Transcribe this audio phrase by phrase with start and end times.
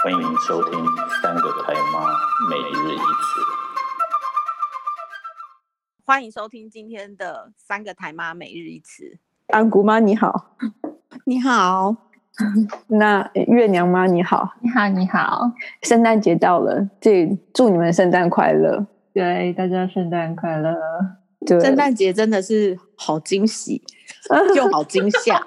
[0.00, 0.72] 欢迎收听
[1.20, 2.16] 三个台妈
[2.48, 3.40] 每日一词。
[6.04, 9.18] 欢迎收听今天的三个台妈每日一词。
[9.48, 10.56] 安姑妈你好，
[11.24, 11.96] 你好。
[12.86, 15.50] 那月娘妈你好，你好你好。
[15.82, 18.86] 圣诞节到了，这祝你们圣诞快乐。
[19.12, 20.76] 对，大家圣诞快乐。
[21.44, 23.82] 对，圣诞节真的是好惊喜，
[24.54, 25.44] 又好惊吓。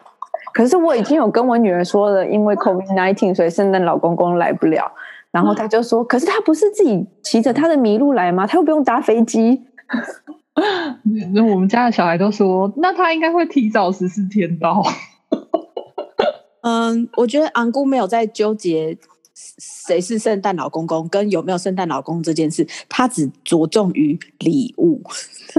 [0.54, 4.92] 可是我已经有跟我女儿说了，因为 COVID nineteen，所以圣诞老公公来不了。
[5.32, 8.46] 然后她就说：“可是他不是自己骑着他的麋鹿来吗？
[8.46, 9.62] 他又不用搭飞机。”
[11.34, 14.84] 那我们家的小孩都说：“那他应该会提早十四天到。”
[16.64, 18.98] 嗯，我觉得昂姑没有在纠结
[19.34, 25.02] 谁是圣诞老公公跟有没有圣诞老公这件事，他只着重于礼物，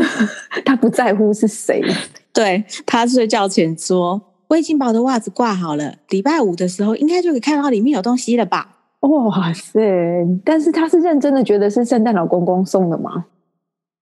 [0.67, 1.83] 他不在乎是谁。
[2.35, 4.21] 对，他睡觉前说。
[4.53, 8.77] 我已经把我的袜子挂好了，礼拜五的时候应该就可以看到里面有东西了吧？
[9.01, 9.81] 哇塞！
[10.45, 13.25] 但是他是认真的觉得是圣诞老公公送的吗？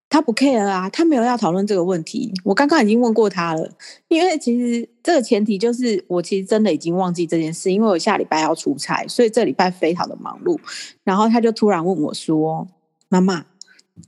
[0.08, 2.34] 他不 care 啊，他没有要讨论这个问题。
[2.42, 3.70] 我刚刚已经问过他了，
[4.08, 10.58] 因为其实这个前提就是我其实真的已经忘记这件事，因为我下礼拜要出差，所以这礼拜非常的忙碌。
[11.04, 12.66] 然后他就突然问我说
[13.08, 13.44] ：“妈妈，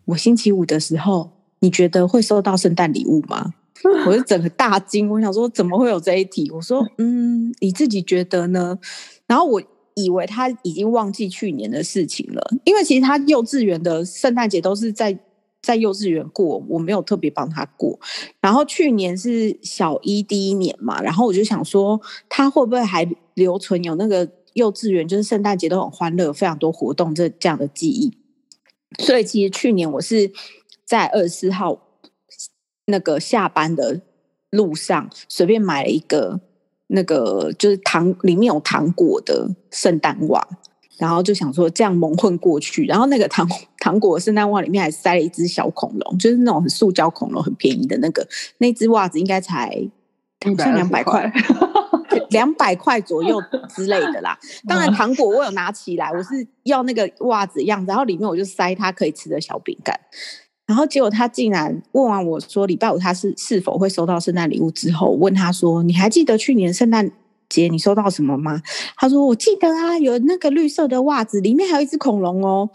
[0.06, 3.55] 我星期五的时候，你觉得会收到圣诞礼物吗？”
[4.06, 6.50] 我就整个大惊，我想说怎么会有这一题？
[6.50, 8.78] 我说，嗯，你自己觉得呢？
[9.27, 9.62] 然后我
[9.94, 15.19] 以为他已经忘记去年的事情了，因为其实他幼稚园的圣诞节都是在
[15.60, 17.98] 在幼稚园过，我没有特别帮他过。
[18.41, 28.12] 然后去年是小一第一年嘛，然后我就想说他会不会还留存有那个幼稚园就是圣诞节都很欢乐，非常多活动这这样的记忆。
[29.03, 30.30] 所以其实去年我是
[30.84, 31.88] 在二十四号。
[32.86, 34.00] 那个下班的
[34.50, 36.41] 路上，随便买了一个
[36.88, 40.47] 那个就是糖里面有糖果的圣诞袜，
[40.98, 42.84] 然后就想说这样蒙混过去。
[42.84, 48.26] 然后那个糖糖果圣诞袜里面还塞了一只小恐龙，就是那种很塑胶恐龙，很便宜的那个。
[48.59, 49.69] 那只袜子应该才
[50.44, 51.32] 好像两百块，
[52.31, 53.41] 两百块左右
[53.75, 54.38] 之类的啦。
[54.69, 59.99] 当然糖果我有拿起来，我是要那个袜子样子，然后里面我就塞它可以吃的小饼干。
[60.72, 67.12] 然后结果他竟然问完我说礼拜五他是是否会收到圣诞礼物之后，问他说，你还记得去年圣诞
[67.47, 68.62] 节你收到什么吗？
[68.97, 72.71] 他说我记得啊，有那个绿色的袜子，里面还有一只恐龙哦。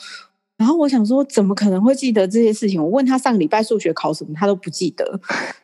[0.58, 2.80] 然后我想说怎么可能会记得这些事情？
[2.80, 5.20] 我问他上个礼拜数学考什么，他都不记得。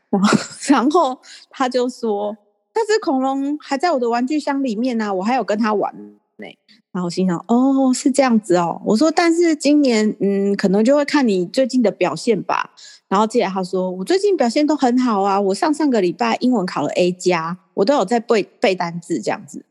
[0.09, 0.37] 然后
[0.69, 1.19] 然后
[1.51, 2.35] 他就说
[2.73, 5.93] 那只恐龙还在我的玩具箱里面呢、啊，我还有跟他玩
[6.37, 6.47] 呢。
[6.93, 8.79] 然后我心想，哦，是这样子哦。
[8.85, 12.69] 我说，但是今年，嗯，可能就会看你最近的表现吧。
[13.09, 15.41] 然后接着他说，我最近表现都很好啊。
[15.41, 19.65] 我上上个礼拜英文考了 A 加，我都有在背背单字这样子。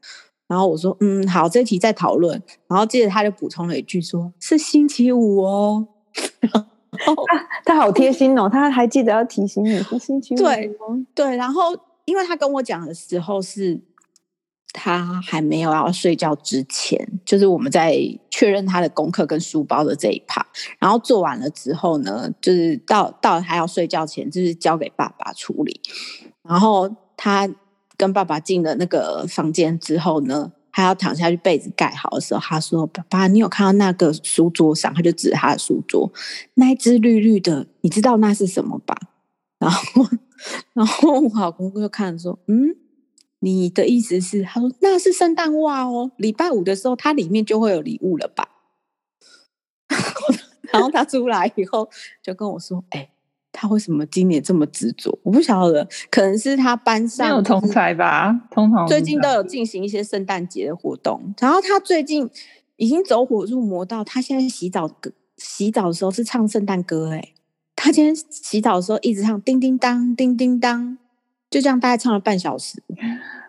[0.48, 2.42] 然后我说，嗯，好，这题再讨论。
[2.66, 5.86] 然后接着他就补充了一句说，说是星期五哦。
[6.42, 10.38] 他他好贴心哦，他还记得要提醒你是星期五。
[10.38, 10.76] 对
[11.14, 13.80] 对，然后因为他跟我讲的时候是。
[14.72, 17.94] 他还没有要睡觉之前，就是我们在
[18.30, 20.44] 确认他的功课跟书包的这一趴，
[20.78, 25.78] 然后做完了之后呢，就是到到他要睡觉前，就是交给爸爸处理。
[26.42, 27.48] 然后他
[27.98, 36.10] 跟爸爸进了那个房间之后呢，他要躺下去被子盖好的时候，他说：“爸爸，你有看到那个书桌上？”他就指他的书桌，
[36.54, 38.96] 那一只绿绿的，你知道那是什么吧？
[39.58, 40.06] 然后，
[40.72, 42.76] 然后我老公就看说：“嗯。”
[43.44, 48.48] 你的意思是，他说那是圣诞袜哦，礼拜五的时候它里面就会有礼物了吧？
[50.72, 51.90] 然后他出来以后
[52.22, 53.10] 就跟我说：“哎、欸，
[53.50, 55.18] 他为什么今年这么执着？
[55.24, 58.32] 我不晓得，可能是他班上没有同才吧。
[58.50, 62.30] 通常最近都有进行一些圣诞节的活动，然后他最近
[62.76, 67.34] 已经走火入魔到他现在洗澡歌洗澡的时候是唱圣诞歌，哎，
[67.74, 70.96] 他今天洗澡的时候一直唱叮叮当，叮叮当。”
[71.52, 72.82] 就这样，大概唱了半小时。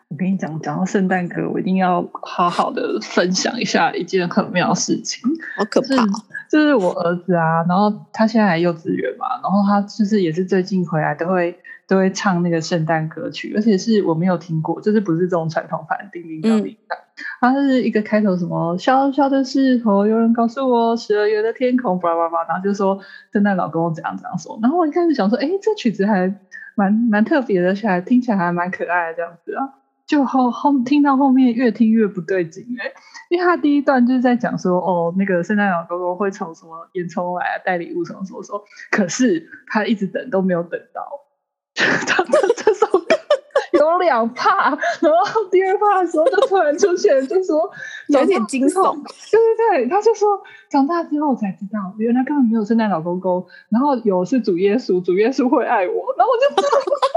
[0.09, 5.23] 我跟你讲，讲到圣诞歌，我一定要好好的分享一下一件很妙的事情。
[5.57, 6.05] 好可怕！
[6.51, 11.57] 就是我儿子啊，然后他现在还幼稚园嘛，然后他就是也是最近回来都会
[11.87, 16.99] 都会唱那个圣诞歌曲，而且是我没有听过，就是不是这种传统版叮叮当叮当，
[17.41, 22.99] 他是一个开头什么小小的时候，有人告诉我十二月的天空，叭叭叭，然后就说
[23.31, 26.31] 圣诞老公公怎样怎样说，然后我一开始想说，哎，这曲子还。
[26.75, 29.69] 蛮蛮特别的，起来听起来还蛮可爱的这样子啊，
[30.05, 32.91] 就后后听到后面越听越不对劲哎，
[33.29, 41.07] 因为他第一段就是在讲说哦，那个圣诞老公公会从什么烟囱来带礼物什么什么什么，可是他一直等都没有等到，
[41.75, 42.72] 他这首歌
[43.73, 44.69] 有两怕，
[45.01, 47.69] 然后第二怕的时候就突然出现，就说
[48.09, 48.95] 有点惊悚。
[49.31, 56.63] 对对对，他就说长大之后我才知道，原来根本没有圣诞老公公，然后有是主耶稣，主耶稣会爱我，然后我就。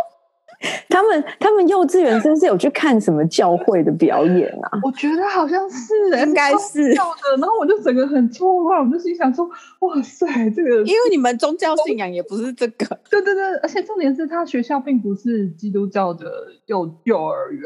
[0.88, 4.78] 他们他们幼稚园真是有去看什么教会的表演啊？
[4.84, 5.94] 我觉得好像是，
[6.26, 6.90] 应该是。
[6.90, 9.48] 然后我就整个很错乱，我就心想说：
[9.80, 12.98] 哇塞，这个因为你们宗教信仰也不是这个。
[13.10, 16.26] 对对对，而且重点是他学校并不是基督教的
[16.66, 17.62] 幼幼儿园。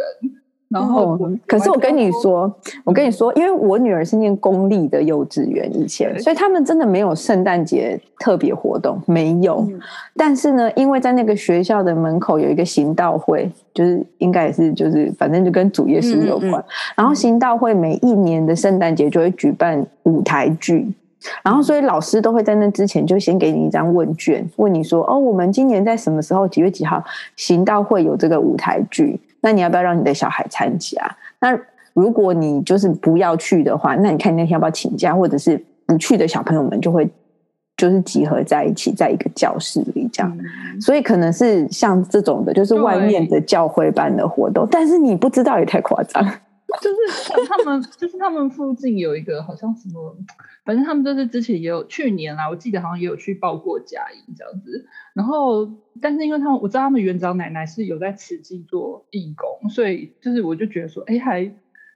[0.70, 2.50] 然后、哦，可是我跟你说，
[2.84, 9.66] 我跟你说，因为我女儿是念公立的幼稚园，以前，所以他们真的没有圣诞节特别活动，没有。
[9.68, 9.80] 嗯、
[10.16, 16.64] 但是呢，因为在那个学校的门口有一个行道会，就是应该也是就是反正就跟主耶稣有关。
[16.96, 20.86] 然后行道会每一年的圣诞节就会举办舞台剧，
[21.42, 27.02] 然后所以老师都会在那之前就先给你一张问卷，问你说：“哦，我们今年在什么时候几月几号
[27.34, 31.16] 行道会有这个舞台剧？”那你要不要让你的小孩参加？
[31.40, 31.58] 那
[31.94, 37.08] 如果你就是不要去的话，那你看你那天要不要请假，或者是不去的小朋友们就会
[37.76, 40.38] 就是集合在一起，在一个教室里这样。
[40.38, 46.24] 嗯、所以可能是像这种的，就是外面的教会办的活动，但是你不知道也太夸张。
[46.80, 50.16] 就是他们， 就是他们附近有一个好像什么，
[50.64, 54.86] 反正他们就是之前也有去年啦，我记得好像也有去报过假营这样子。
[55.12, 55.68] 然后，
[56.00, 61.52] 但是因为他们我知道他们园长奶奶是有在慈济做义工，所以就是我就觉得说，哎，还。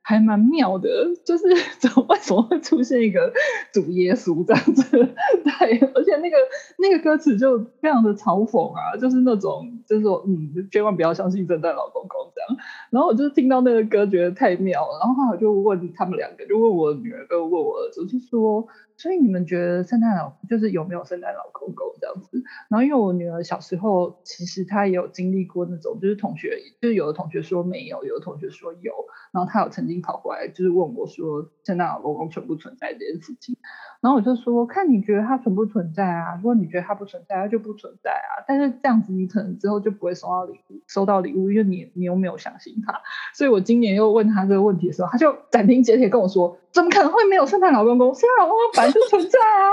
[0.06, 0.86] 还蛮妙的，
[1.24, 1.44] 就是
[1.80, 3.32] 怎么为什么会出现一个
[3.72, 4.84] 主耶稣这样子？
[4.90, 6.36] 对，而且那个
[6.76, 12.62] 那个歌词就非常的嘲讽啊，就是那种就是说，嗯，千万不要相信圣诞老公公这样。
[12.90, 14.98] 然后我就听到那个歌，觉得太妙了。
[15.00, 18.68] 然后后来我就问他们两个，就问我女儿跟问我儿子，就说。
[18.96, 22.42] 所以你们觉得圣诞老就是有没有圣诞老公公这样子？
[22.68, 28.92] 然后因为我女儿小时候其实她也有经历过那种，就是同学就是有的同学说没有，有的同学说有，
[29.32, 33.56] 然后她有曾经跑过来就是问我说圣诞老公公存不存在这件事情？
[34.00, 36.36] 然后我就说看你觉得它存不存在啊？
[36.36, 38.44] 如果你觉得它不存在，它就不存在啊。
[38.46, 43.00] 但是这样子你可能之后就不会收到礼物，收到礼物，因为你你又没有相信他。
[43.34, 46.58] 所以我今年又问他这个问题的时候，他就斩钉截铁跟我说。
[46.74, 48.12] 怎么可能会没有圣诞老公公？
[48.14, 49.70] 圣诞老公公本来就存在啊！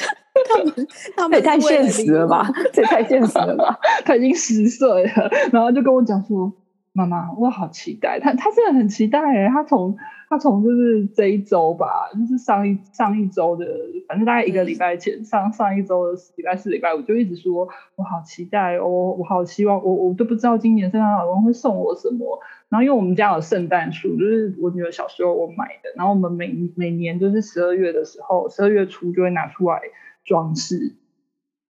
[0.48, 2.50] 他们他们也太现实了吧？
[2.72, 3.78] 这也太现实了吧？
[4.04, 6.52] 他已经十岁了，然后就跟我讲说
[6.92, 9.96] ：“妈妈，我好期待。”他他真的很期待诶，他从
[10.28, 13.66] 他从就是这一周吧，就是上一上一周的，
[14.08, 25.90] 反正大概一个礼拜前，上上一周的礼拜四、礼拜五就一直说：“我好期待哦，我好希望，我我都不知道今年圣诞老公公会送我什么。”然后因为我们家有圣诞树，就是我女儿小时候我买的。
[25.96, 29.80] 然后我们每每年就是十二月的时候，十二月初就会拿出来
[30.24, 30.94] 装饰。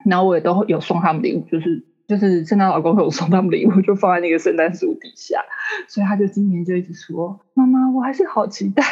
[0.05, 5.43] 然后我也都有送他们礼物，就是就是圣诞老公公有送他们礼物，就放在那个圣诞树底下。
[5.89, 8.83] 所以他就今年就一直说：“妈妈，我还是好期待。”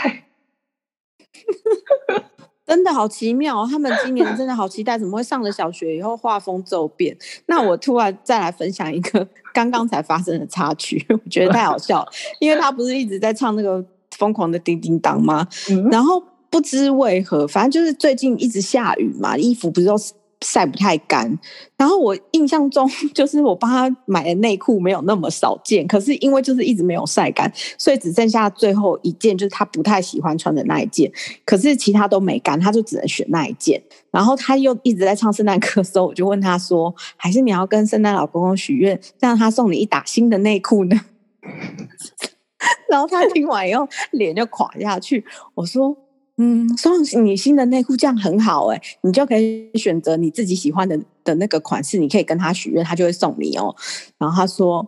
[2.68, 7.16] 真的好奇妙，他们今年真的好期待，怎么会上了小学以后画风骤变？
[7.46, 13.82] 那我突然再来分享一个刚刚才发生的插曲， 我觉得太好笑了，因为他不是一直在唱那个
[14.18, 15.48] 疯狂的叮叮当吗？
[15.70, 19.96] 嗯、然后不知为何，反正就是最近一直下雨嘛，衣服不是都
[20.40, 21.38] 晒不太干，
[21.76, 31.10] 然后我印象中就是我帮他买的内裤没有那么少件，可是因为就是一直没有晒干，所以只剩下最后一件，就是他不太喜欢穿的那一件，
[31.44, 33.82] 可是其他都没干，他就只能选那一件。
[34.10, 40.98] 然后他又一直在唱圣诞歌的时候，我就问他说：“还是你要跟圣诞老公公许愿，让他送你一打新的内裤呢？”
[42.88, 45.24] 然后他听完以后脸就垮下去。
[45.54, 45.96] 我说。
[46.40, 53.74] 嗯，送你新的内裤这样很好哎、欸，你就可以选择你自己喜欢的的那个款式，你可以跟他许愿，他就会送你哦。
[54.18, 54.86] 然后他说，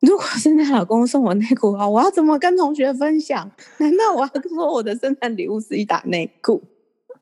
[0.00, 3.50] 如果圣诞老公公送我内裤的话，我要怎么跟同学分享？
[3.78, 6.62] 难道我要说我的圣诞礼物是一打内裤？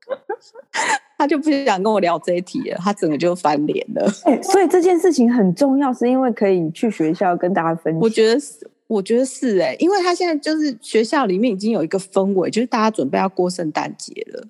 [1.16, 4.06] 他就不想跟我聊这一题了，他整个就翻脸了。
[4.26, 8.00] 欸，所以这件事情很重要，是因为可以去学校跟大家分享。
[8.00, 8.68] 我觉得是。
[8.92, 14.48] 我觉得是哎、因为他现在就是学校里面已经有一个氛围，就是大家准备要过圣诞节了。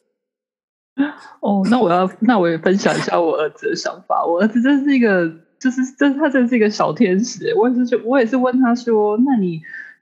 [1.39, 4.27] 哦，那我要那我也分享一下我儿子的想法。
[4.27, 5.31] 我儿子真是一个，
[5.61, 7.55] 就是这他真是一个小天使。
[7.55, 9.61] 我也是我也是问他说：“那你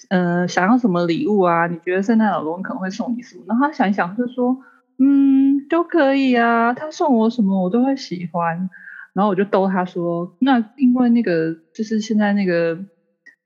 [0.08, 1.66] 呃想要什么礼物啊？
[1.66, 4.56] 你觉得圣诞老公公可能会送你什么？”然后他想一想就说
[4.98, 8.70] ：“嗯，都可以啊，他送我什么我都会喜欢。”
[9.12, 12.78] 然后我就逗他说：“那因为那个就是现在那个。”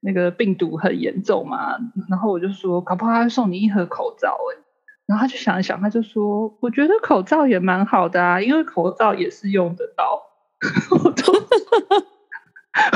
[0.05, 1.79] 那个病毒很严重嘛，
[2.11, 4.61] 然后我就说，搞不好他会送你一盒口罩哎，
[5.07, 10.21] 然后他就想一想，他就说，我觉得口罩也蛮好的啊，因为口罩也是用得到。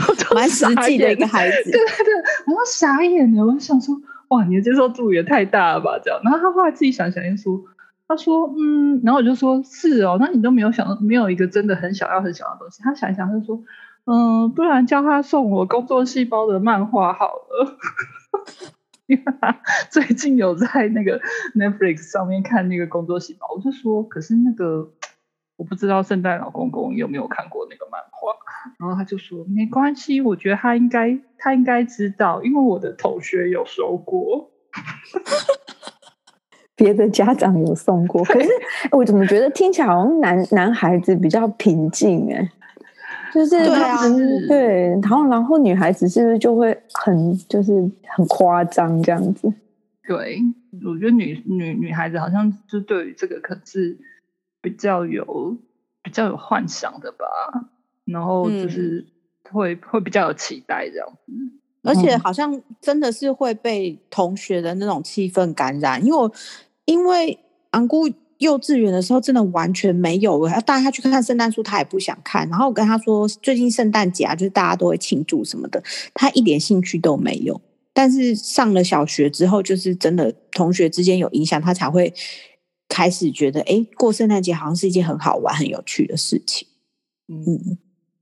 [0.08, 1.70] 我就 蛮实际的一个孩子。
[1.70, 2.14] 对对对，
[2.46, 3.94] 然后傻眼了，我想说，
[4.28, 6.20] 哇，你的接受度也太大了吧，这样。
[6.24, 7.62] 然后他后来自己想想，又说，
[8.06, 12.82] 他说，嗯，然后我就说，是哦，那你都没有想到，没有一个真的很想要很想要的东西。
[12.82, 13.62] 他想一想，他就说，
[14.10, 17.76] 嗯，不然叫他送我工作细胞的漫画好了。
[19.06, 19.60] 因为他
[19.90, 21.20] 最近有在那个
[21.54, 24.90] Netflix 上面看那个工作细胞，我就说，可是那个。
[25.58, 28.32] 我不知道圣诞老公公有没有看过那个漫画，
[28.78, 34.52] 然后他就说没关系，我觉得他应该他应该知道，因为我的同学有收过，
[36.76, 38.48] 别的家长有送过，可是
[38.92, 42.48] 我怎么觉得听起来好像男男孩子比较平静哎，
[43.32, 43.96] 就是对啊，
[44.48, 47.72] 对，然后然后女孩子是不是就会很就是
[48.06, 49.52] 很夸张这样子？
[50.06, 50.40] 对，
[50.84, 53.98] 我觉得女女女孩子好像就对于这个可是。
[54.60, 55.56] 比较有
[56.02, 57.24] 比较有幻想的吧，
[58.04, 59.06] 然后就是
[59.48, 61.32] 会、嗯、会比较有期待这样子，
[61.84, 66.30] 而且好像真的是会被同学的那种气氛感染，因为我
[66.86, 67.38] 因为
[67.70, 72.48] 安姑幼稚园的时候真的完全没有，我要带他去看圣诞树，他也不想看。
[72.48, 75.82] 然后我跟他说最近圣诞节啊，就是大家都会庆祝什么的，
[76.14, 77.60] 他一点兴趣都没有。
[77.92, 82.12] 但是上了小学之后，就是真的同学之间有影响，他才会。
[82.90, 86.66] 开始觉得，哎，过圣诞节好像是一件很好玩、很有趣的事情。
[87.28, 87.76] 嗯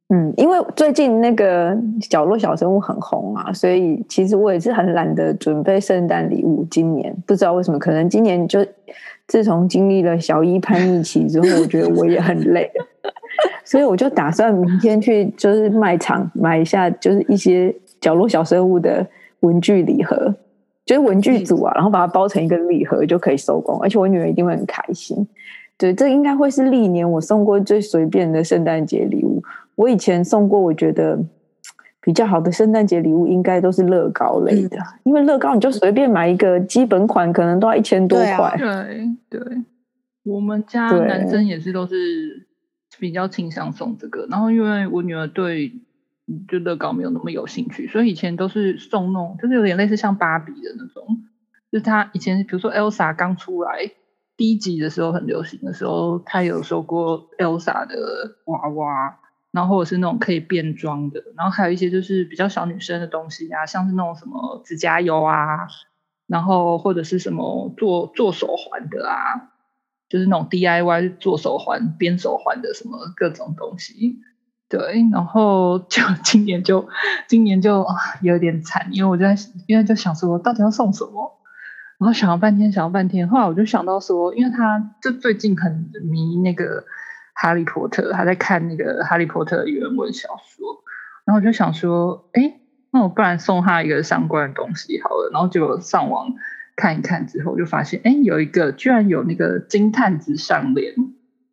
[0.08, 1.72] 嗯，因为最近那个
[2.10, 6.66] 角落小生物很红啊，所以其实我也是很懒得准备圣诞礼物。
[6.68, 8.66] 今年不知道为什么，可能今年就
[9.26, 12.70] 自从经历了小一叛逆期之后，我觉得我也很累，
[13.64, 19.06] 所以我就打算明天去就是卖场买一下，就是一些角落小生物的
[19.40, 20.34] 文具礼盒。
[20.84, 25.26] 就是文具组啊，然后把它包成一个礼盒就可以收工，而且我女儿一定会很开心。
[25.76, 29.42] 对，这应该会是历年我送过最随便的圣诞节礼物。
[29.74, 31.18] 我以前送过，我觉得
[32.06, 38.54] 比较好的圣诞节礼物应该都是乐高类的，因为乐高你就随便买一个基本款，可能都要一千多块。
[38.56, 38.86] 对啊，
[39.28, 39.64] 对对，
[40.22, 42.46] 我们家男生也是都是
[42.98, 45.72] 比较倾向送这个，然后因为我女儿对。
[46.48, 51.06] 就乐高没有那么有兴趣，所以以前都是送那种，就是有点类似像芭比的那种。
[51.70, 53.92] 就是她以前，比如说 Elsa 刚出来
[54.36, 59.20] 第一集的时候很流行的时候，她有收过 Elsa 的娃娃，
[59.56, 65.66] 然后或者是那种可以变装的，然后还有一些就是比较小女生的东西啊，像是那种什么指甲油啊，
[66.26, 69.48] 然后或者是什么做做手环的啊，
[70.10, 74.18] 就是那种 DIY 做手环、编手环的什么各种东西。
[74.68, 76.86] 对，然后就 今年就
[77.26, 77.86] 今年就
[78.20, 79.34] 有点惨，因为我就在
[79.66, 81.38] 因为就想说到底要送什么，
[81.98, 86.84] 然后想了半天想了半天，后来我就想到说，因为他就最近很迷那个
[87.36, 90.82] 哈利波特，他在看那个哈利波特的原文小说，
[91.24, 92.58] 然后我就想说，哎，
[92.90, 96.32] 那我不然送他一个相关的东西好了，然后就上网
[96.74, 100.94] 看一看之后，就发现哎有一个居然有那个金探子项链，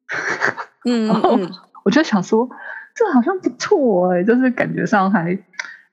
[0.86, 1.38] 嗯，然后
[1.84, 2.50] 我就想说。
[2.96, 5.36] 这好像不错哎、欸，就是感觉上还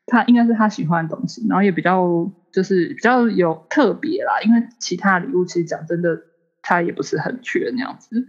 [0.05, 4.43] 他应该是他喜欢的东西，然后也比较就是比较有特别啦。
[4.45, 6.21] 因为其他礼物其实讲真的，
[6.61, 8.27] 他也不是很缺那样子。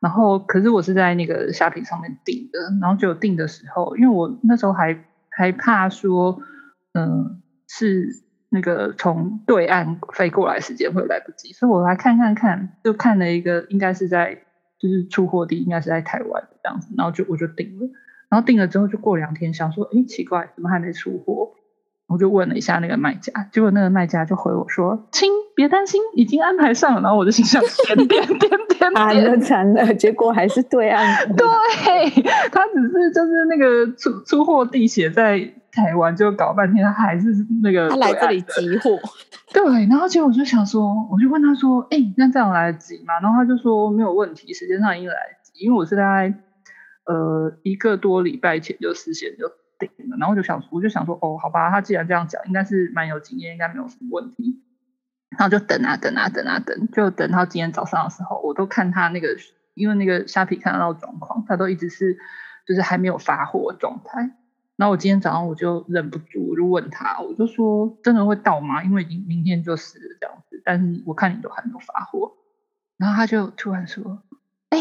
[0.00, 6.40] 然后可是我是在那个虾皮上面订的，然后就订的时候，因为我那时候还还怕说，
[6.94, 8.08] 嗯，是
[8.48, 14.38] 那个从对岸飞过来时间会来不及，所以我来看看看，就看了一个应该是在
[14.78, 17.88] 就是出货地应该是在台湾这样子，然后就我就订了。
[18.30, 21.54] 然后订了之后，就过两天，想说，哎，奇怪，怎么还没出货？
[22.06, 29.94] 我就问了一下那个卖家，结果那个卖家就回我说：“亲，别担心，已经安排上了。”然后我就心想：点点点点点，惨了惨了！
[29.94, 31.26] 结果还是对岸。
[31.34, 31.44] 对，
[32.52, 35.40] 他只是就是那个出出货地写在
[35.72, 38.96] 台湾，就搞半天，他还是那个他来这里集货。
[39.52, 46.32] 对，然后结果我就想说，我就问他说：“哎，那这样来得及吗？”然后他就说：“没有问题，时间上应该来得及，因为我是在。”
[47.08, 49.48] 呃，一个多礼拜前就事先就
[49.78, 54.60] 定了，然后就想，我就想说，哦，好吧，他既然这样讲，应该是蛮有经验，应该没有什么问题。
[55.30, 59.36] 然后就等啊等啊等啊等，就等到今天早上的时候，我都看他那个，
[59.74, 62.18] 因为那个虾皮看得到状况，他都一直是
[62.66, 64.30] 就是还没有发货的状态。
[64.76, 68.82] 然后我今天早上我就忍不住，我就问他，我就说，真的会到吗？
[68.84, 72.34] 因为已经明天就是这样子，但是我看你都还没有发货。
[72.96, 74.22] 然后他就突然说，
[74.70, 74.78] 哎。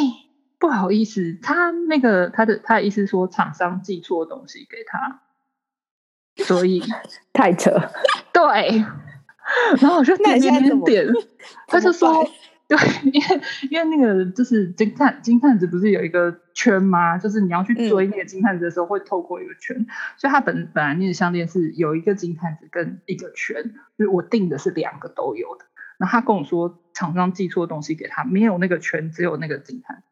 [0.60, 5.22] 不好意思，他那个他的他的意思说厂商寄错东西给他，
[6.44, 6.82] 所以
[7.32, 7.80] 太扯。
[8.34, 8.84] 对，
[9.80, 11.08] 然后我就点点点点，
[11.68, 12.28] 他就说，
[12.68, 12.78] 对，
[13.12, 17.18] 因为因为那个就是金探金探子不是有一个圈吗？
[17.18, 19.78] 就是你要去追那个金探子的时候，会透过一个圈。
[19.78, 19.88] 嗯、
[20.18, 23.64] 所以他本本来那个项链是有一个金探子跟一个圈，
[23.98, 25.66] 就是我定的是两个都有的。
[25.98, 30.04] 然后他跟我说，厂商寄错东西给他，没有那个圈，只有那个金探。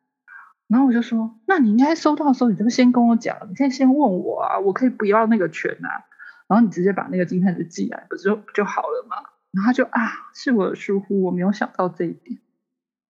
[0.67, 6.05] 然后我就说，那你应该收到的时候，你就先跟我讲，你可以先问我啊，我可以不要那个圈啊。
[6.47, 9.17] 然后你直接把那个金探子寄来，不就不就好了吗？
[9.51, 12.39] 然后他就啊，是我的疏忽，我没有想到这一点。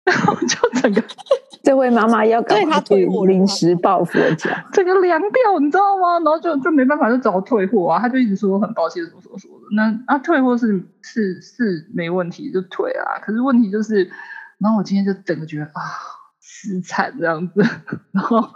[0.05, 1.05] 然后就整个，
[1.63, 6.15] 这位妈妈要赶快退货临时抱佛脚，整个凉掉，你知道吗？
[6.21, 8.01] 然后就就没办法，就找退货啊。
[8.01, 9.67] 他就一直说很抱歉，什么什么什么的。
[9.77, 13.19] 那啊，退货是是是没问题，就退啊。
[13.21, 14.11] 可是问题就是，
[14.59, 15.83] 然后我今天就整个觉得啊，
[16.41, 17.61] 死惨这样子。
[18.13, 18.49] 然后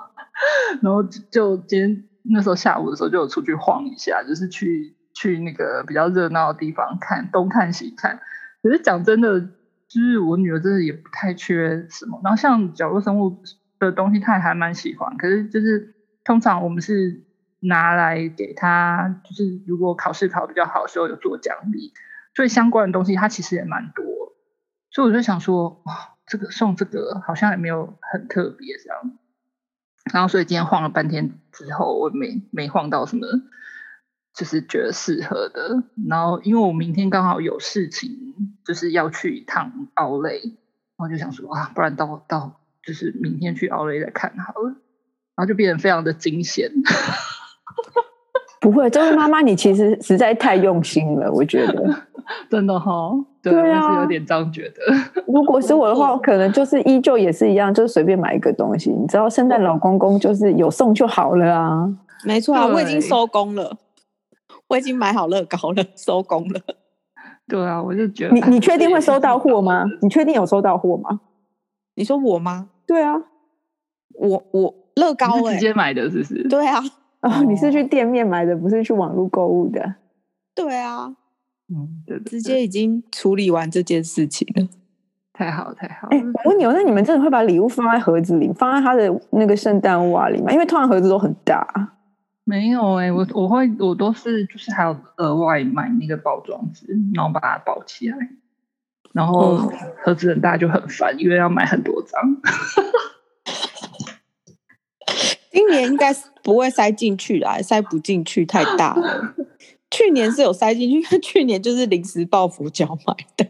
[0.81, 8.21] 然后就今天那时候下午的时候，就有出去晃一下，就是去去那个比较热闹的地方看，东看西看。
[8.63, 9.49] 可是讲真的。
[9.93, 13.43] 就是我女儿真的也不太缺什么，然后像角落生物
[13.79, 15.19] 的东西，她也还蛮喜欢。
[15.19, 17.25] 可是就是通常我们是
[17.61, 21.93] 拿来给她，就是如果考试考比较好的时候有做奖励，
[22.35, 24.03] 所以相关的东西她其实也蛮多。
[24.91, 29.19] 所以我就想说，哇，这个送这个好像也没有很特别这样。
[30.13, 33.27] 然后所以今天晃了半天之后，我没没晃到什么。
[34.35, 40.41] 就是觉得适合的，然后因为我明天刚好有事情，就是要去一趟奥莱，
[40.97, 46.73] 我就想说啊，不然到到就是明天去奥雷再看好了，然后就变得非常的惊险。
[48.59, 52.07] 不会，这位妈妈，你其实实在太用心了，我觉得
[52.49, 54.83] 真的哈、哦，对，对啊，我是有点这样觉得。
[55.27, 61.89] 如果是我的话，我可能就是依旧也是一样，就是随便买一个东西，你知道，圣诞老公公就是有送就好了啊。
[62.25, 63.77] 没错啊，我已经收工了。
[64.69, 66.61] 我已经买好乐高了， 收工了。
[67.49, 69.85] 对啊，我就觉得你你确定会收到货吗？
[70.01, 71.21] 你确定有收到货吗？
[71.97, 72.69] 你说我吗？
[72.87, 73.15] 对啊，
[74.15, 76.49] 我我乐高直接买的，是不是？
[76.49, 76.81] 对啊，
[77.23, 79.97] 哦，你是去店面买的，不是去网络购物的？
[80.55, 81.15] 对啊，
[81.75, 84.69] 嗯，对，直接已经处理完这件事情了，
[85.33, 86.09] 太好太好。
[86.11, 90.53] 哎，我问你，那你们真的会把礼物放在盒子里，放在他的那个圣诞袜里吗？
[90.53, 91.67] 因为通常盒子都很大。
[92.45, 98.17] 没有哎、欸，我我会我都是就是还有额外买那个包装纸，然后把它包起来，
[99.13, 99.73] 然后
[100.05, 102.21] 盒子很大就很烦，因为要买很多张。
[105.53, 109.35] 今年应该不会塞进去啦，塞不进去太大了。
[109.93, 113.47] 去年是有塞进去，因 为去年就是临时抱佛脚买的。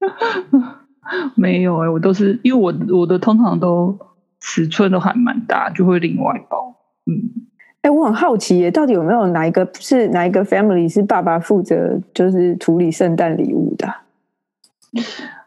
[1.36, 3.96] 没有哎、欸，我都是因为我我的通常都
[4.40, 6.74] 尺寸都还蛮大，就会另外包。
[7.04, 7.44] 嗯。
[7.82, 13.86] 哎，我很好奇耶，到底有没有哪一个是哪一个 family 是爸爸负责，就是处理圣诞礼物的？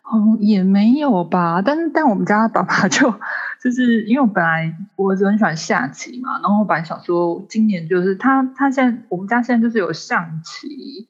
[0.03, 1.61] 哦，也没有吧。
[1.61, 3.13] 但是，但我们家爸爸就
[3.61, 11.09] 就是因为我本来我儿子很喜欢下棋嘛，然后我本来想说，今年就是他他现在我们家现在就是有象棋、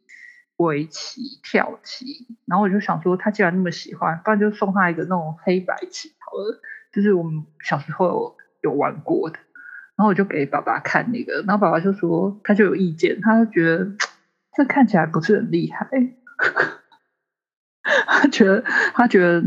[0.58, 6.60] 围棋、跳棋，然后我就想说，他既然那么喜欢，不然就送他一个那种黑白棋好了，
[6.92, 9.38] 就是我们小时候有，有玩过的。
[9.96, 13.92] 然后我就给爸爸看那个，然后爸爸就说他就有意见，他就觉得
[14.56, 15.88] 这看起来不是很厉害，
[18.08, 19.44] 他觉得他觉得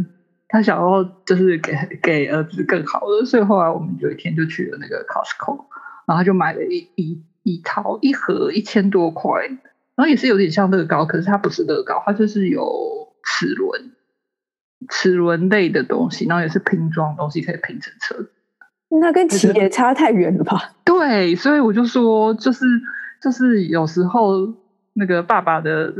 [0.52, 5.64] 他想要就是给给儿子更好的，所以后来我们有一天就去了那个 Costco，
[6.06, 13.92] 然后他就买了一一一套一盒一千多块，然后也是有点像乐高，可是它不是乐高，它就是有齿轮
[14.90, 18.28] 齿轮类的东西，然后也是拼装东西，可以拼成车。
[19.00, 20.74] 那跟企业差太远了吧？
[20.84, 22.66] 对，所以我就说，就是
[23.22, 24.52] 就是有时候
[24.92, 25.94] 那个爸爸的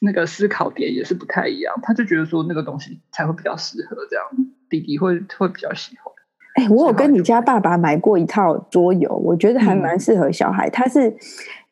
[0.00, 4.24] 那个思考点也是不太一样，他就觉得说那个东西才会比较适合这样，
[4.68, 6.12] 弟弟会会比较喜欢。
[6.56, 10.68] 哎、欸，我有跟你家爸爸买过一套桌游，我觉得还蛮适合小孩。
[10.68, 11.14] 它是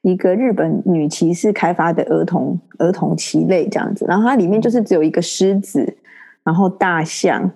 [0.03, 5.97] 一个日本女骑士开发的儿童儿童棋类这样子，然后它里面就是只有一个狮子，
[6.45, 7.51] 然后大象。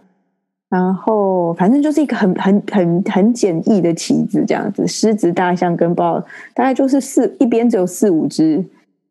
[0.70, 6.18] 然后，反正就是一个很很很很简易的棋子，这样子，狮子、大象跟豹，
[6.52, 8.64] 大概就是四一边只有四五只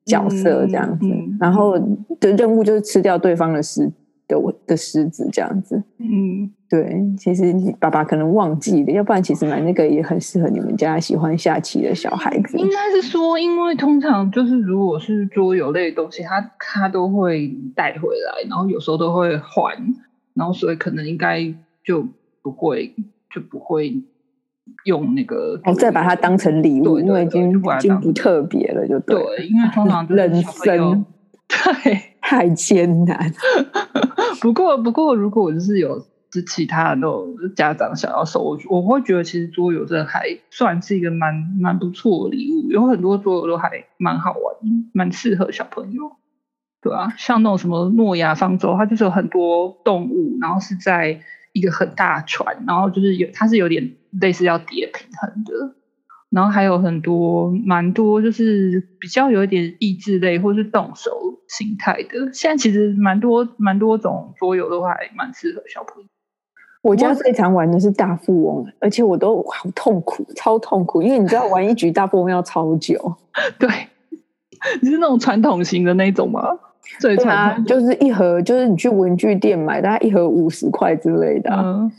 [0.06, 1.08] 角色这样子。
[1.40, 1.78] 然后
[2.20, 3.92] 的任务就是吃掉对方的狮
[4.28, 5.82] 的的狮子这样子。
[5.98, 12.58] 嗯，对，其实你爸爸可能忘记了，要不然其实买那个也很适合你们家喜欢下棋的小孩子。
[12.58, 19.74] 应该是说，因为通常就是如果是桌游类的东西，他他都会带回来，然后有时候都会换。
[20.36, 21.54] 然后，所以可能应该
[21.86, 22.08] 就
[22.42, 22.96] 不会
[23.32, 24.02] 就不会
[24.86, 31.06] 用那个，哦，再把它当成礼物，因为已经已经不特别了，就对，对，因为通常人生
[31.48, 33.32] 对太艰难。
[34.42, 36.00] 不过，不过，如果我就是有
[36.32, 44.56] 就其他的那种家长想要收，我我会觉得其实桌游真的还算是一个蛮蛮不错的礼物，有很多桌游都还蛮好玩，
[44.94, 46.12] 蛮适合小朋友。
[46.82, 51.22] 对啊，像那种什么诺亚方舟，它就是有很多动物，然后是在
[51.54, 55.76] 一个很大船，然后就是有它是有点类似要叠平衡的，
[56.30, 61.12] 然后还有很多蛮多就是比较有一点益智类或是动手
[61.48, 62.34] 形态的。
[62.34, 66.10] 现在其实蛮多蛮多种桌游都还蛮适合小朋友。
[66.82, 73.16] 我家最常玩的是大富翁，而且我都好痛苦，超痛苦，因为你知道玩一局大富翁要超久。
[73.58, 73.70] 对，
[74.82, 76.42] 你是那种传统型的那种吗？
[77.00, 81.62] 最啊、就是一盒，就是你去文具店买，大概一盒五十块之类的、啊。
[81.64, 81.92] 嗯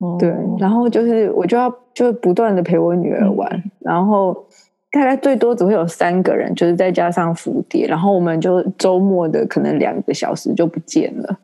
[0.00, 4.46] 哦、对，然后就是我就要就不断的陪我女儿玩，嗯、然后
[4.92, 11.40] 大概最多只会有三个人，就是再加上蝴蝶，然后我们就周末的可能两个小时就不见了，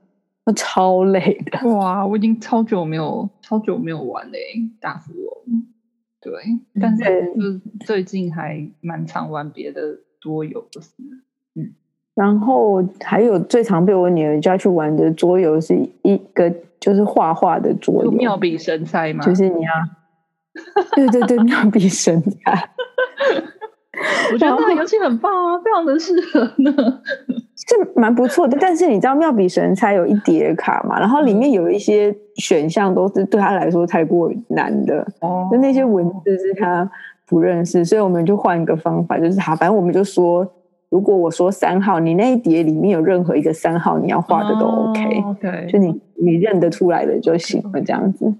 [0.46, 1.68] 那超累的。
[1.68, 4.38] 哇，我已经超久没有超久没有玩嘞，
[4.80, 5.64] 大富翁。
[6.20, 6.32] 对，
[6.80, 7.02] 但是
[7.34, 9.82] 就最近还蛮常玩别的
[10.20, 10.80] 桌游的。
[11.56, 11.74] 嗯。
[12.14, 16.48] 然后还有最常被我女儿叫去玩的桌游是一个
[16.78, 19.70] 就是画画的桌游，妙笔神猜嘛，就是你要，
[20.94, 22.70] 对对对，妙笔神猜。
[24.32, 26.72] 我觉得那个游戏很棒啊，非常的适合呢，
[27.56, 28.56] 是蛮不错的。
[28.60, 36.88] 但是你知道妙笔神猜有一叠卡嘛，然后里面有一些选项都是对他来说太过难的，哦，就那些文字是他
[37.26, 40.48] 不认识，所以我们就换一个方法，就是好，反正我们就说。
[40.94, 48.32] 如果我说三号，你那一叠里面有任何一个三号，你要画的都 OK，就你你认得出来的就行了，这样子。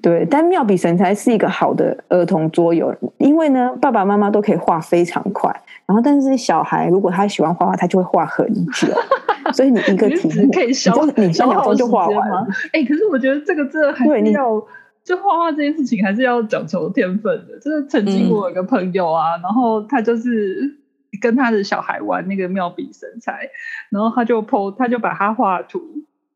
[0.00, 8.88] 对，但妙笔神才是一个好的儿童桌游，因为呢，爸爸妈妈都可以画非常快，然后但是小孩如果他喜欢画画，他就会画很久，
[9.52, 12.46] 所以你一个题目可以消，你三秒钟就画完了。
[12.72, 14.58] 哎、欸，可是我觉得这个真的还是要，
[15.04, 17.58] 就画画这件事情还是要讲求天分的。
[17.60, 20.78] 就是曾经我有一个朋友啊，嗯、然后他就是。
[21.20, 23.50] 跟他的小孩玩那个妙笔神猜，
[23.90, 25.80] 然后他就 po，他就把他画图，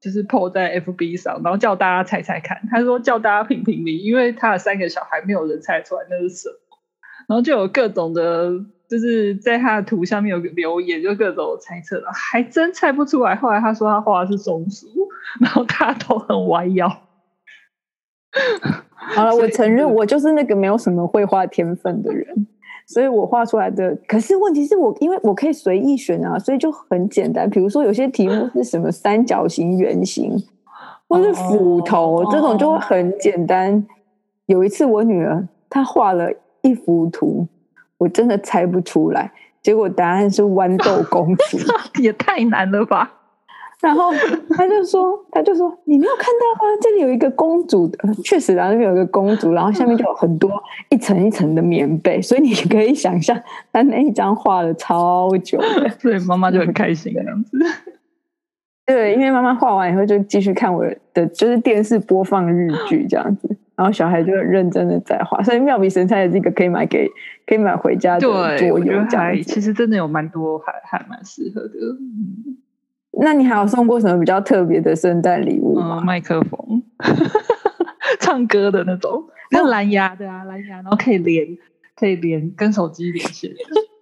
[0.00, 2.60] 就是 po 在 FB 上，然后叫大家猜猜看。
[2.70, 6.54] 他说叫大家评评理，因为他的三个小孩没有人猜出来那是什么。
[7.28, 8.50] 然后就有各种的，
[8.88, 13.34] 就是在他的图下面有留言，就各种猜测了，还真猜不出来。
[13.34, 14.86] 后来他说他画的是松鼠，
[15.40, 16.88] 然后大家都很弯腰。
[18.94, 22.46] 好了，我承认我就是那个没有什么绘画天分的人。
[22.88, 27.48] 所以我画出来的，可是问题是我因为我可以随意选啊，所以就很简单。
[27.48, 30.42] 比如说有些题目是什么三角形、圆形，
[31.07, 33.74] 或是斧头、哦、这种，就会很简单。
[33.74, 33.85] 哦、
[34.46, 37.46] 有一次我女儿她画了一幅图，
[37.98, 41.59] 我真的猜不出来，结果答案是豌豆公主，
[42.01, 43.17] 也太难了吧。
[43.80, 44.10] 然后
[44.50, 46.76] 他就说，他就说，你没有看到吗？
[46.82, 50.50] 这里有一个公主的，确实，然后那边有一个公主，然后下面就有很多
[50.90, 53.40] 一层一层的棉被，所以你可以想象，
[53.72, 57.56] 他那一张画了超久的， 所以妈妈就很开心的样子。
[58.84, 67.08] 对，因为妈妈画完以后就继续看我的，就是电视播放日剧这样子，然后小孩就很认真的在画，所以妙笔神菜也是一个可以买给，
[67.46, 68.20] 可以买回家的
[68.58, 71.74] 桌游，这样其实真的有蛮多还，还还蛮适合的。
[72.00, 72.56] 嗯
[73.20, 76.00] 那你还有送过什么比较特别的圣诞礼物吗？
[76.04, 76.83] 麦、嗯、克风，
[78.20, 81.46] 唱歌的那种，还有蓝牙的啊，蓝牙，然后可以连，
[81.96, 83.50] 可以连跟手机连线。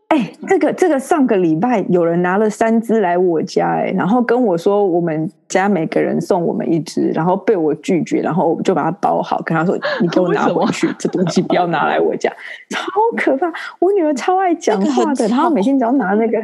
[0.08, 12.30] 哎、欸，这个这个上个礼拜有人拿了三只来我家、欸，哎，然后跟我说我们家每个人送我们一只，然后被我拒绝，然后我就把它包好，跟他说你给我拿回去， 这东西不要拿来我家，
[12.70, 12.78] 超
[13.16, 13.52] 可怕！
[13.80, 16.38] 我女儿超爱讲话的，然后每天只要拿那个。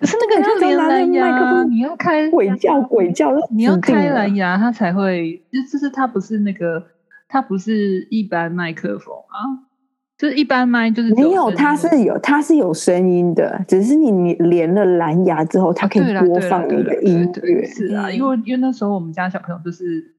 [0.00, 5.42] 可是那个要连蓝牙，你要开鬼叫鬼叫，你要开蓝牙，它才会。
[5.52, 6.82] 就就是它不是那个，
[7.28, 9.68] 它不是一般麦克风啊，
[10.16, 17.62] 就是一般麦就是没有，它是有，它是有声音的，只是你你连了蓝牙之后，它可以播放你的音乐。
[17.66, 20.14] 是啊，因为因为那时候我们家小朋友就是，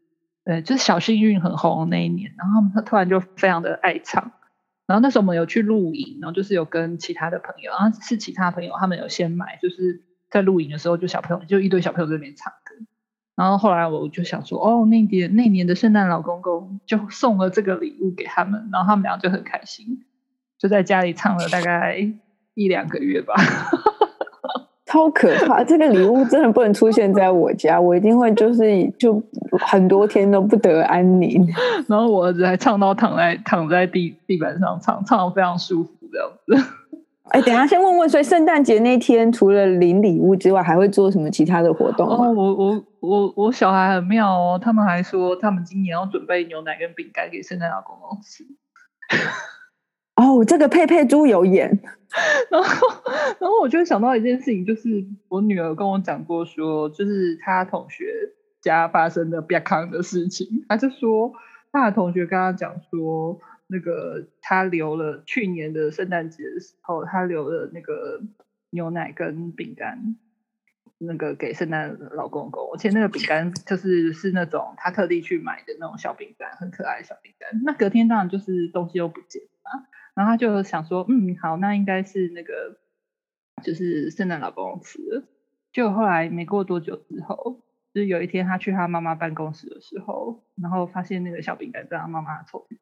[0.45, 4.31] 呃，就是小幸运很红那一年，然后他突然就非常的爱唱。
[4.91, 12.75] 然后那时候我们有去露营，然后就是有跟其他的朋友，然后是其他朋友他们有先买，就是在露营的时候就小朋友就一堆小朋友在那边唱歌。
[13.35, 20.03] 然后后来我就想说，哦，那年那年的圣诞老公公就送了这个礼物给他们，然后他们俩就很开心，
[20.59, 22.13] 就在家里唱了大概
[22.53, 23.33] 一两个月吧。
[24.91, 25.63] 超可怕！
[25.63, 29.23] 这个礼物真的不能出现在我家，我一定会就是就
[29.59, 31.47] 很多天都不得安宁。
[31.87, 36.71] 然后我儿子还唱到躺在躺在地地板上唱，唱的非常舒服这样子。
[37.29, 42.05] 哎，等一下先问问，所以圣诞节那天除了领礼物之外，还会做什么其他的活动？
[42.09, 48.43] 哦，我我我我小孩很妙哦，他们还说他们今年要准备牛奶跟饼干给圣诞老公公吃。
[50.21, 51.79] 哦，这个佩佩猪有演，
[52.51, 52.87] 然后
[53.39, 58.05] 然后我就想到一件事情，就是我女儿跟我讲过说，就是她同学
[58.61, 61.33] 家发生的比较康的事情，她就说
[61.71, 63.39] 她的同学跟她讲说。
[63.73, 68.19] 那个她留了去年的圣诞节的时候，她留了那个
[68.69, 70.17] 牛奶跟饼干，
[70.97, 72.69] 那个给圣诞老公公。
[72.73, 77.61] 而且那个饼干就是是那种他特地去买的那种小饼干，很可爱的小饼干。
[77.63, 82.77] 那隔天当然就是东西又不见了，然后他就想说，嗯，好，那应该是那个
[83.63, 85.23] 就是圣诞老公公吃的。
[85.71, 87.61] 就后来没过多久之后，
[87.93, 92.77] 就是有一天他去他妈妈办公室的时候，然后发现那个小饼干在他妈妈的抽屉。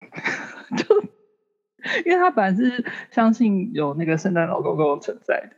[0.76, 1.02] 就
[2.04, 5.56] 因为他本来是相信有那个圣诞老公公存在的，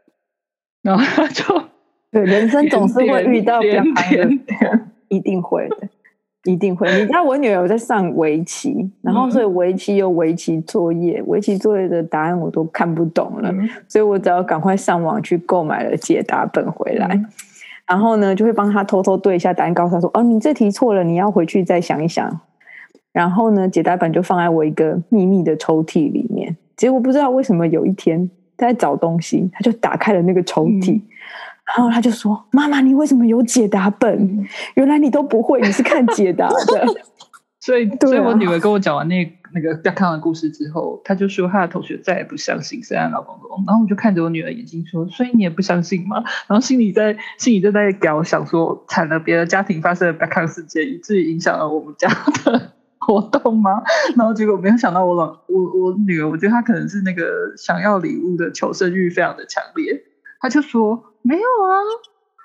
[0.83, 1.69] 然后他就
[2.11, 5.89] 对人生总是会遇到比较难的，一定会的，
[6.45, 6.91] 一定会。
[6.99, 13.55] 你知道我女儿有在上围棋，然后所以围棋有围棋作业，围棋作业的答案我都看不懂了，
[13.89, 17.21] 所以我只要赶快上网去购买了解答本回来，
[17.87, 22.41] 然后呢就会帮他偷偷对一下答案，告诉他说：“哦，你这题错了，你要回去再想一想。”
[23.13, 26.57] 然后呢，解答本就放在我一个秘密的抽屉里面。
[26.77, 31.03] 结果不知道为什么，有一天他在找东西，他就打开了那个抽屉，嗯、
[31.77, 34.47] 然后他就说：“妈妈，你为什么有解答本？
[34.75, 36.55] 原来你都不会，你是看解答的。
[37.61, 43.65] ”所以，所以我女儿跟我讲完那那个要看的故事之后，她就说她的同学再也不相信圣诞老公公。
[43.67, 52.09] 然后我就看着我女儿眼睛说：“所以你也不相信吗？”然后心里在心里就在搞，想说惨了，别的家庭发生了不康事件，以至于影响了我们家
[52.45, 52.73] 的。
[53.03, 53.83] 活动吗？
[54.15, 57.25] 然后结果没有想到我老我我女儿，我觉得她可能是那个
[57.57, 60.03] 想要礼物的求生欲非常的强烈，
[60.39, 61.75] 她就说没有啊，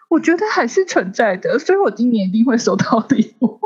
[0.10, 3.60] 我觉得还是存在的，所以我今年一定会收到礼物。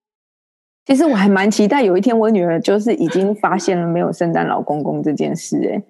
[0.86, 5.82] 其实我还蛮期待有一天我女儿就是已经发现了没有圣诞老公公这件事，哎。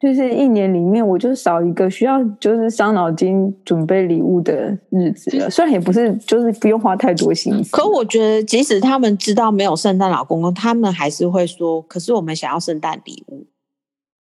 [0.00, 5.48] 就是一年里面，我就少一个需要就是伤脑筋准备礼物的日子了。
[5.48, 7.74] 虽然也不是，就是不用花太多心思。
[7.74, 13.46] 可我觉得，即使他们知道没有圣诞老公公，他们还是会说：“可是我们想要圣诞礼物。”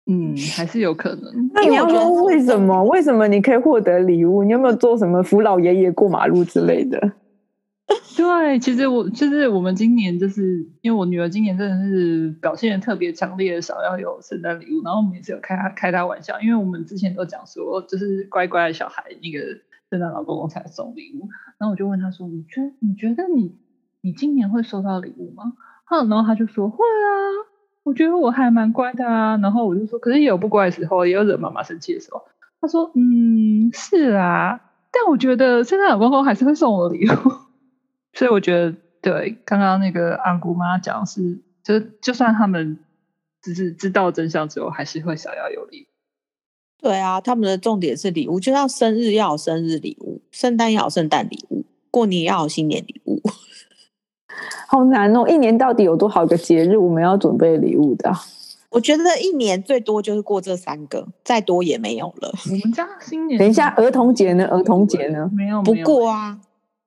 [0.09, 1.51] 嗯， 还是有可能。
[1.55, 2.83] 那你要说为什么？
[2.85, 4.42] 为什么你可以获得礼物？
[4.42, 6.99] 你有没有做什么扶老爷爷过马路之类的？
[8.16, 19.47] 对，其实我就是我们今年就是因为我女儿今年真的是表现的特别强烈，想要有圣诞礼物，然后我们也是有开她开她玩笑，因为我们之前都讲说，就是乖乖的小孩那个
[19.88, 23.55] 圣诞老公公才送礼物，然后我就问她说，你觉得你觉得你
[24.03, 25.53] 你今年会收到礼物吗？
[26.09, 27.16] 然后她就说会啊，
[27.88, 32.22] 我觉得我还蛮乖的啊，然后我就说，可是也有不乖的时候，也有惹妈妈生气的时候。
[32.61, 34.61] 她说，嗯，是啊，
[34.92, 37.12] 但我觉得圣诞老公公还是会送我礼物。
[38.12, 42.79] 所以我觉得，对刚刚那个安姑妈讲是，就就算他们
[43.40, 45.87] 只是知道真相之后，还是会想要有礼物。
[46.83, 53.22] 对啊，他们的重点是礼物，就像生日要有生日礼物，圣诞要有圣诞礼物，过年要有新年礼物。
[54.66, 55.27] 好难哦！
[55.29, 58.12] 一年到底有多少个节日我们要准备礼物的？
[58.70, 62.31] 我觉得一年最多就是过这三个，再多也没有了。
[62.51, 64.46] 我们家新年，等一下，儿童节呢？
[64.46, 65.31] 儿童节呢？
[65.35, 66.38] 没有，不过啊。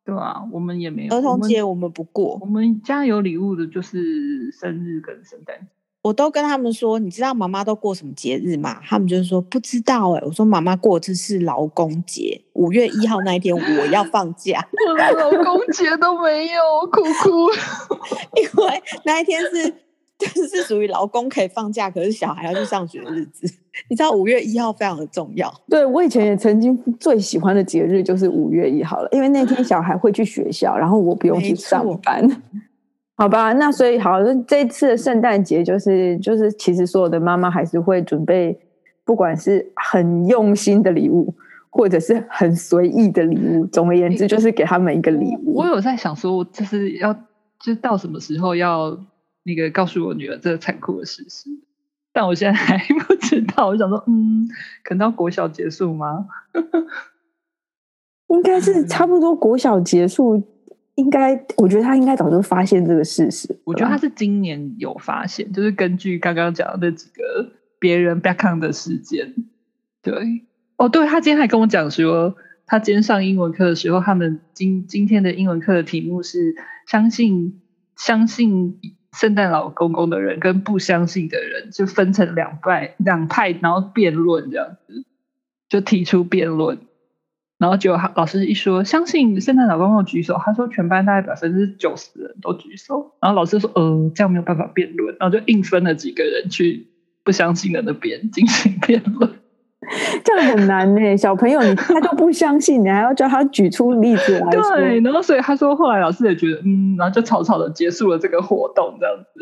[0.03, 2.37] 对啊，我们也没有儿童节，我们不过。
[2.41, 5.55] 我们家有礼物的，就是生日跟圣诞。
[6.01, 8.79] 我都跟他们说，你知道妈妈都过什么节日吗？
[8.83, 10.25] 他们就是说不知道哎、欸。
[10.25, 16.61] 我说妈妈过的是劳工节，五月一号那一天我要放假， 我的劳工节都没有，
[16.91, 17.49] 哭哭。
[18.35, 19.73] 因为那一天是。
[20.21, 23.51] 就是属于劳工可以放假，可是小孩要去上学的日子。
[23.89, 25.51] 你知道五月一号非常的重要。
[25.67, 32.43] 对，我以前也曾经最喜欢的节日就是五月一号了，因为那天小孩会去学校，然后我不用去上班。
[33.21, 38.59] 好吧，那所以好，这一次的圣诞节就是就是，其实所有的妈妈还是会准备，
[39.05, 41.31] 不管是很用心的礼物，
[41.69, 43.63] 或者是很随意的礼物。
[43.67, 45.53] 总而言之，就是给他们一个礼物。
[45.53, 48.97] 我有在想说，就是要就是到什么时候要。
[49.43, 51.49] 那个告诉我女儿这个残酷的事实，
[52.13, 53.67] 但我现在还不知道。
[53.67, 54.47] 我想说，嗯，
[54.83, 56.25] 可能到国小结束吗？
[58.29, 60.43] 应该是差不多国小结束。
[61.01, 63.59] 应该，我觉得他应该早就发现这个事实。
[63.63, 69.33] 我觉得他是今年有发现，就是根据刚刚讲的那几个别人 back on 的事件。
[70.01, 70.13] 对，
[70.77, 72.35] 哦，对，他今天还跟我讲说，
[72.65, 76.55] 他今天上英文课的时候，他们今今天的英文课的题目是
[76.87, 77.61] 相信
[77.97, 78.79] 相信。
[79.19, 85.03] 圣诞老公公的人跟不相信的人就分成两派，两派，然后辩论这样子，
[85.67, 86.77] 就提出辩论。
[87.61, 93.11] 然后结果他老师一说相信圣诞老公公举手，他说全班大概百分之九十的人都举手。
[93.21, 96.87] 然后老师说，呃，这样没有办法辩论，然后就硬分了几个人去
[97.23, 99.40] 不相信的那边进行辩论。
[100.23, 104.49] 这样很难呢，小朋友你他都不相信，你还要叫他举出例子来。
[104.49, 109.41] 对，然后所以他说，后来老师也觉得，嗯，然后就草草的结束了这个活动，这样子。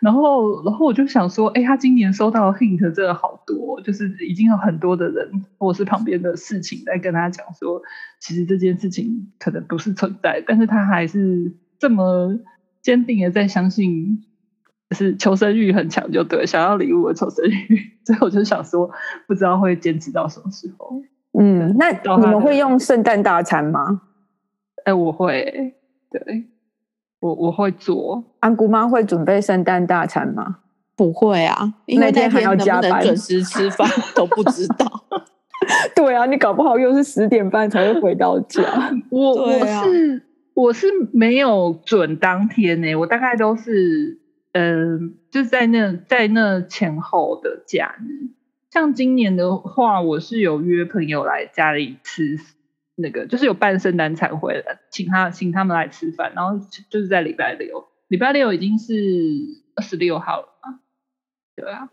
[0.00, 7.82] 然后，然后我就想说，哎，他今年收到 hint 真的好多，就是已经有很多的人或是旁边的事情在跟他讲说，
[8.20, 12.38] 其实这件事情可能不是存在，但是他还是这么
[12.82, 14.24] 坚定的在相信。
[14.92, 17.92] 是求生欲很强，就对，想要礼物的求生欲。
[18.04, 18.90] 所以我就想说，
[19.26, 21.02] 不知道会坚持到什么时候。
[21.38, 24.00] 嗯，那你们会用圣诞大餐吗？
[24.84, 25.74] 哎、欸，我会，
[26.10, 26.46] 对，
[27.20, 28.24] 我我会做。
[28.40, 30.60] 安姑妈会准备圣诞大餐吗？
[30.96, 35.04] 不会啊，因为那天还要加班，准时吃饭 都不知道。
[35.94, 38.62] 对啊，你搞不好又是十点半才会回到家。
[39.10, 40.22] 我、啊、我是
[40.54, 44.18] 我是没有准当天呢、欸，我大概都是。
[44.52, 48.30] 嗯，就是在那在那前后的假日，
[48.70, 52.38] 像今年的话，我是有约朋友来家里吃
[52.96, 56.58] 那个，就是有办圣诞餐会的，请他请他们来吃饭，然后
[56.90, 58.94] 就是在礼拜六，礼拜六已经是
[59.76, 60.80] 二十六号了嘛，
[61.54, 61.90] 对啊，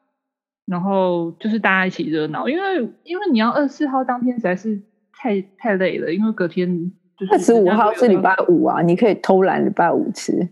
[0.66, 4.82] 然后就是大家一起热闹，因为因为你要二十四号当天实在是
[5.14, 10.50] 太太累了，因为隔天就是二十五号是礼拜五啊，你可以偷懒礼拜五吃。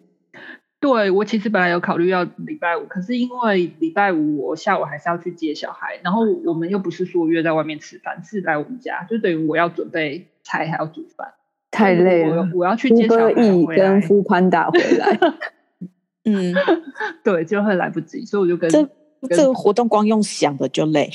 [0.84, 11.36] 对，我其实本来有考虑要礼拜五，可是因为礼拜五我下午还是要去接小孩，然后我们又不是说约在外面吃饭，是来我们家，就等于我要准备菜还要煮饭，
[11.72, 12.42] 太累了。
[12.52, 13.34] 我，我要去接小孩
[13.66, 15.18] 回来，跟夫宽达回来
[16.26, 16.54] 嗯，
[17.24, 18.84] 对，就会来不及，所以我就跟这
[19.22, 21.10] 跟这个活动光用想的就累。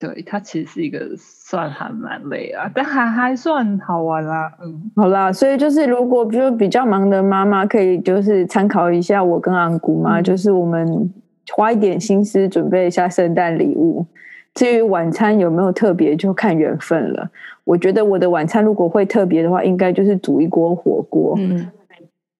[0.00, 4.50] 对，它其实是一个算还蛮累啊，但还还算好玩啦。
[4.62, 11.12] 嗯，好啦，所以就是如果就比较忙的妈妈，可以就是参考一下我跟安姑妈，嗯、就是我们
[11.52, 14.06] 花一点心思准备一下圣诞礼物。
[14.54, 17.30] 至于晚餐有没有特别，就看缘分了。
[17.64, 21.34] 我觉得我的晚餐如果会特别的话，应该就是煮一锅火锅。
[21.38, 21.70] 嗯。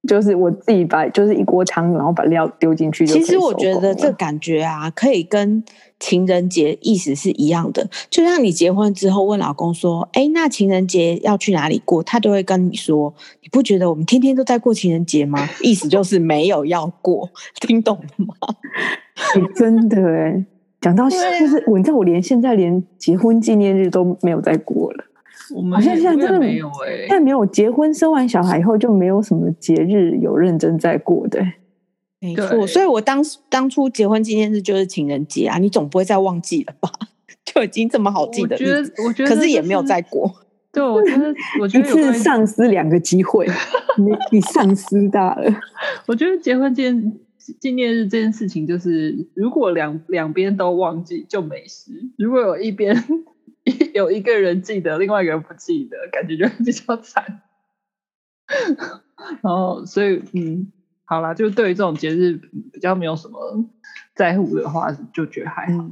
[0.09, 3.07] 就是我自己把，就是一锅汤，然后把料丢进去。
[3.07, 5.63] 其实我觉得这感觉啊，可以跟
[6.01, 7.89] 情人节意思是一样的。
[8.11, 18.35] 就像你结婚之后问老公说：“哎，那情人节要去哪里过？”他都会跟你说：“你不觉得我们天天都在过情人节吗？” 意思就是没有要过，听懂了吗？
[19.55, 20.45] 真的哎，
[20.81, 25.05] 讲到就是，我你知道，我连现在连结婚纪念日都没有再过了。
[25.55, 31.45] 我们好像现在真的没有哎、欸，但没有结婚生完小孩以后就没有什么节日有认真在过的，
[32.21, 32.67] 没错。
[32.67, 36.91] 所以我当当初结婚纪念日就是情人节啊，你总不会再忘记了吧？
[37.45, 40.31] 就已经这么好记的日子，我觉得，可是也没有再过。
[40.73, 43.47] 对，我觉得，我觉得一次丧失两个机会，
[43.99, 45.53] 你你丧失大了。
[46.07, 47.19] 我觉得结婚纪念
[47.59, 53.05] 纪念日这件事情，就是如果两两边都忘记就没事，如果有一边。
[53.93, 57.43] 有一个人记得，另外一个人不记得，感觉就 比较惨。
[59.43, 60.73] 然后，所以，嗯，
[61.11, 62.37] 好啦，就对于这种节日
[62.73, 63.65] 比较没有什么
[64.15, 65.85] 在乎的话，就觉得还好。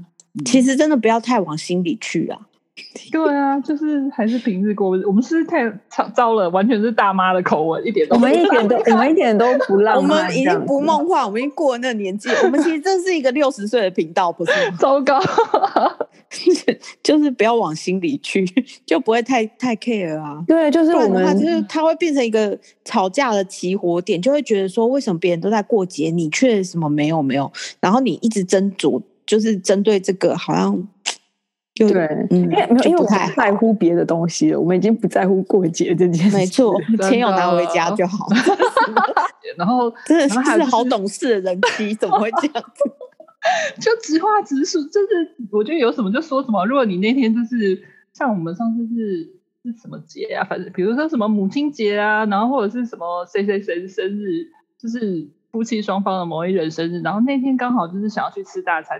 [0.44, 2.38] 其实真的不要太往心里去啊。
[3.10, 4.90] 对啊，就是还是平日过。
[5.06, 5.70] 我们是太
[6.14, 12.28] 糟了，完全是大妈的口吻，一点都我们一点都我们一点都不浪漫，我们已经不梦幻，我们已经过了那个年纪。
[12.44, 14.76] 我们其实这是一个六十岁的频道，不是吗？
[14.78, 15.18] 糟糕，
[17.02, 18.44] 就是不要往心里去，
[18.86, 20.44] 就不会太太 care 啊。
[20.46, 27.50] 对，就是我们，就是它会变成一个吵架的起火点，就会觉得说，为什么别人都在过节，你却什么没有没有？
[27.80, 30.86] 然后你一直斟酌，就是针对这个，好像。
[31.86, 36.36] 对，嗯，因为没有，因为我们不在乎别的东西了，我们已经不在乎过节这件事。
[36.36, 38.26] 没错，钱有拿回家就好。
[39.56, 42.84] 然后 真的是好懂事的人妻，怎么会这样子？
[43.80, 45.08] 就直话直说，就是
[45.50, 46.64] 我觉得有什么就说什么。
[46.66, 47.80] 如果你那天就是
[48.12, 49.24] 像我们上次是
[49.64, 50.44] 是什么节啊？
[50.44, 54.46] 反正比如说什么母亲节啊，然后或者是什么谁谁谁生日，
[54.78, 58.96] 就是夫妻双方的某一人生日，然后那天刚好就是想要去吃大餐。